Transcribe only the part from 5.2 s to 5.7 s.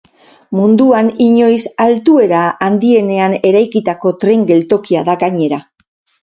gainera.